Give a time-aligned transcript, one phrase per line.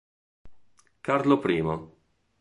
[1.01, 1.59] Carlo I